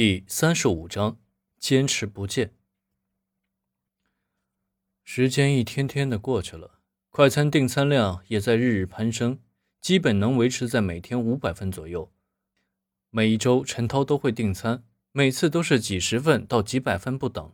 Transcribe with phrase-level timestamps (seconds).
[0.00, 1.18] 第三十五章，
[1.58, 2.52] 坚持不见。
[5.02, 6.78] 时间一天天的过去了，
[7.10, 9.40] 快餐订餐量也在日日攀升，
[9.80, 12.12] 基本能维持在每天五百份左右。
[13.10, 17.52] 每一周，陈涛都会订餐，每次都是几十份到几百份不等。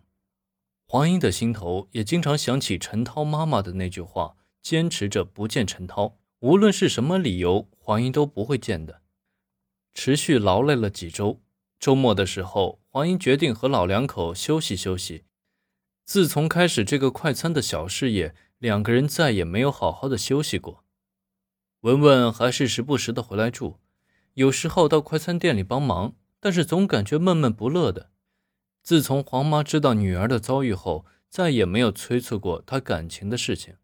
[0.86, 9.00] 黄英的心头也经常想起陈涛妈妈的那句话：“坚持着不见陈涛，无论是什么理由，黄英都不会见的。”
[9.94, 11.40] 持续劳累了几周。
[11.84, 15.24] 周末的时候，黄英决定和老两口休息休息。
[16.06, 20.82] 自从开始这个快餐的小事业，两个人再也没有好好的休息过。
[21.80, 23.80] 文文还是时不时的回来住，
[24.32, 28.08] 有时候到快餐店里帮忙，但是总感觉闷闷不乐的。
[28.82, 33.76] 自从黄妈知道女儿的遭遇后，再也没有催促过她感情的事情。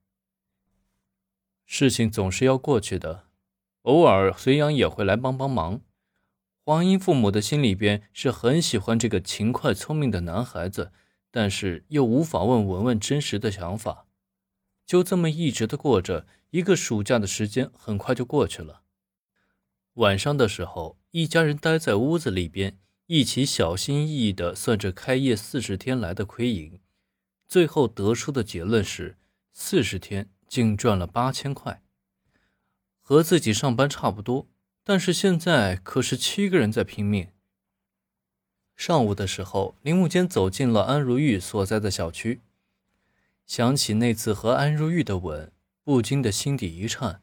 [1.67, 3.27] 事情总是要过去的，
[3.83, 5.83] 偶尔隋阳也会来帮帮忙。
[6.63, 10.93] 黄英父母的心里边是很喜欢这个勤快聪明的男孩子，
[11.31, 14.07] 但是又无法问文文真实的想法，
[14.85, 16.27] 就这么一直的过着。
[16.51, 18.83] 一个暑假的时间很快就过去了。
[19.95, 26.81] 晚上的时候，一家人待在屋子里边，一起小心翼翼地算着开业四十天来的亏盈，
[27.47, 29.17] 最后得出的结论是，
[29.53, 31.85] 四十天净赚了八千块，
[33.01, 34.50] 和自己上班差不多。
[34.83, 37.29] 但是现在可是七个人在拼命。
[38.77, 42.41] 上午的时候，林木间走进了安如玉所在的小区，
[43.47, 45.53] 想起那次和安如玉的吻，
[45.85, 47.21] 不禁的心底一颤，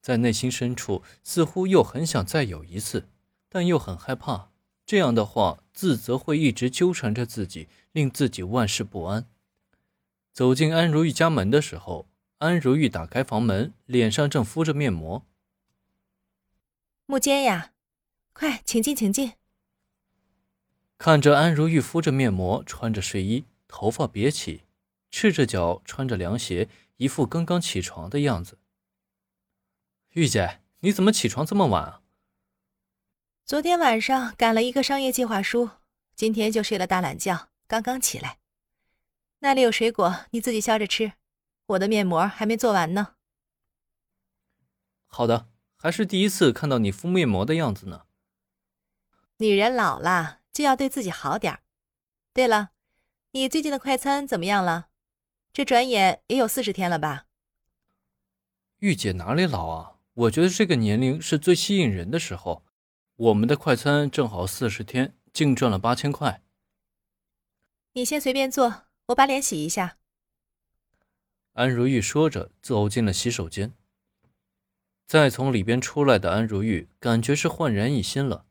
[0.00, 3.08] 在内心深处似乎又很想再有一次，
[3.50, 4.50] 但又很害怕，
[4.86, 9.26] 这样的话自责会一直纠缠着自己，令自己万事不安。
[10.32, 15.26] 走进安如玉家门的时候，安如玉打开房门，脸上正敷着面膜。
[17.06, 17.72] 木间呀，
[18.32, 19.34] 快请进，请进。
[20.96, 24.64] 看着安如玉敷着面膜，穿着睡衣，头发别起，
[25.10, 28.58] 赤着脚穿着凉鞋，一副刚刚起床的样子。
[30.12, 32.00] 玉姐，你怎么起床这么晚啊？
[33.44, 35.68] 昨天晚上赶了一个商业计划书，
[36.16, 38.38] 今天就睡了大懒觉，刚刚起来。
[39.40, 41.12] 那里有水果，你自己削着吃。
[41.66, 43.16] 我的面膜还没做完呢。
[45.06, 45.48] 好的。
[45.84, 48.06] 还是第一次看到你敷面膜的样子呢。
[49.36, 51.60] 女人老了就要对自己好点
[52.32, 52.70] 对了，
[53.32, 54.88] 你最近的快餐怎么样了？
[55.52, 57.26] 这转眼也有四十天了吧？
[58.78, 59.96] 玉姐哪里老啊？
[60.14, 62.64] 我觉得这个年龄是最吸引人的时候。
[63.16, 66.42] 我们的快餐正好四十天，净赚了八千块。
[67.92, 69.98] 你先随便坐，我把脸洗一下。
[71.52, 73.74] 安如玉说着，走进了洗手间。
[75.06, 78.46] 再从里边出来的安如玉，感觉是焕然一新了。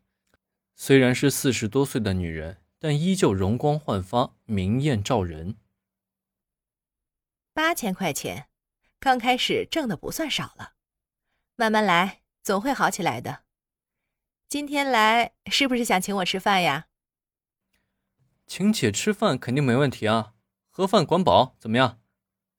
[0.76, 5.58] 虽然是四十多岁的女人，但依旧容光焕发，明艳照人。
[7.54, 8.48] 八千块钱，
[9.00, 10.74] 刚开始挣的不算少了，
[11.56, 13.44] 慢慢来，总会好起来的。
[14.48, 16.88] 今天来是不是想请我吃饭呀？
[18.46, 20.34] 请姐吃饭肯定没问题啊，
[20.70, 22.00] 盒饭管饱，怎么样？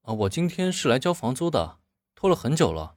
[0.02, 1.78] 啊，我今天是来交房租的，
[2.14, 2.96] 拖了很久了。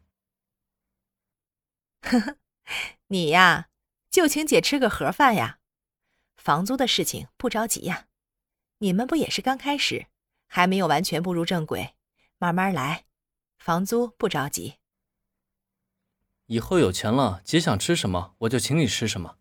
[2.07, 2.37] 呵呵，
[3.07, 3.69] 你呀，
[4.09, 5.59] 就请姐吃个盒饭呀。
[6.35, 8.07] 房租的事情不着急呀，
[8.79, 10.07] 你们不也是刚开始，
[10.47, 11.95] 还没有完全步入正轨，
[12.37, 13.05] 慢慢来。
[13.57, 14.75] 房租不着急。
[16.45, 19.37] 以后有钱了，姐想吃什么，我就请你吃什么。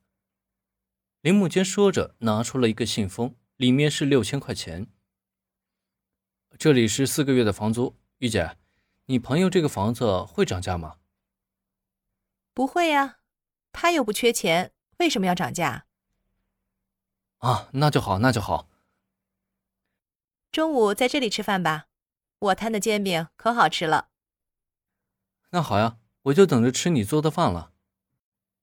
[1.20, 4.88] 林木间说着，拿出了一个信封，里面是六千块钱。
[6.58, 8.56] 这里是四个月的房租，玉姐，
[9.04, 10.96] 你朋友这个房子会涨价吗？
[12.56, 13.18] 不会呀，
[13.70, 15.84] 他又不缺钱，为什么要涨价？
[17.40, 18.70] 啊，那就好，那就好。
[20.50, 21.88] 中午在这里吃饭吧，
[22.38, 24.08] 我摊的煎饼可好吃了。
[25.50, 27.72] 那好呀，我就等着吃你做的饭了。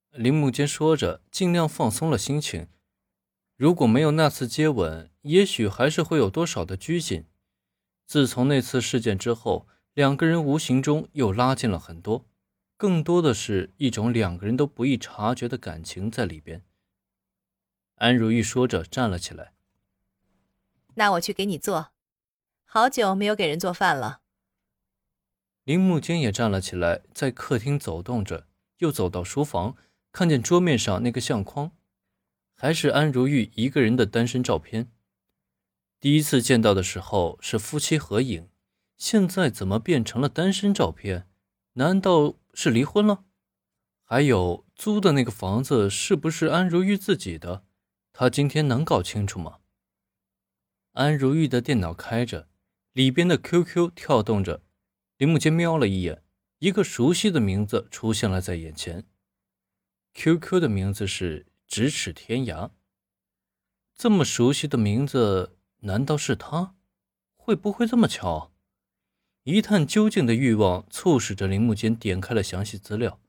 [0.09, 2.67] 林木间说着，尽量放松了心情。
[3.55, 7.27] 如果没有那次接吻，也许还是会有多少的拘谨。
[8.07, 12.25] 自从那次事件之后，两个人无形中又拉近了很多。
[12.75, 16.63] 更多的是一种两个人都不易察觉的感情在里边。
[17.95, 19.53] 安如玉说着，站了起来。
[20.95, 21.91] 那我去给你做，
[22.65, 24.21] 好久没有给人做饭了。
[25.63, 28.47] 林木间也站了起来，在客厅走动着，
[28.79, 29.77] 又走到书房，
[30.11, 31.71] 看见桌面上那个相框，
[32.53, 34.91] 还是安如玉一个人的单身照片。
[36.01, 38.49] 第一次见到的时候是夫妻合影，
[38.97, 41.29] 现在怎么变成了单身照片？
[41.73, 42.35] 难道？
[42.53, 43.25] 是离婚了，
[44.03, 47.65] 还有租的那个房子是不是安如玉自己的？
[48.11, 49.59] 他今天能搞清楚吗？
[50.91, 52.47] 安如玉的电脑开着，
[52.91, 54.63] 里边的 QQ 跳动着。
[55.17, 56.23] 林木间瞄了一眼，
[56.59, 59.07] 一个熟悉的名字出现了在眼前。
[60.13, 62.69] QQ 的名字是咫尺天涯。
[63.95, 66.75] 这么熟悉的名字，难道是他？
[67.35, 68.52] 会不会这么巧？
[69.43, 73.19] 一探究竟的欲望促使着林木间点开了详细资料。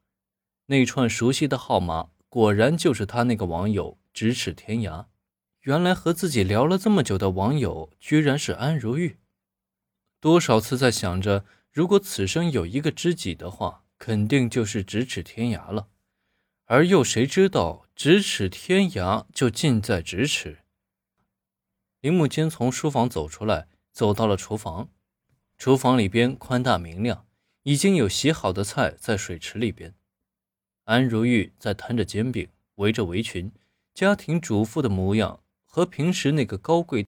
[0.66, 5.06] 那串熟悉的号码，果然就是他那个网友咫尺天涯。
[5.62, 9.18] 原来和自己聊了这么久的网友，居然是安如玉。
[10.20, 11.44] 多少次在想着。
[11.72, 15.88] 如果此生有一个知己的话，肯定就是咫尺天涯了。
[16.66, 20.58] 而又谁知道咫尺天涯就近在咫尺？
[22.00, 24.88] 林木间从书房走出来，走到了厨房。
[25.64, 27.26] 厨房里边宽大明亮，
[27.62, 29.94] 已经有洗好的菜在水池里边。
[30.84, 33.50] 安如玉在摊着煎饼，围着围裙，
[33.94, 37.02] 家庭主妇的模样和平时那个高贵